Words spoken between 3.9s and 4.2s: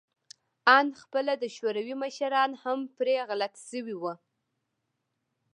وو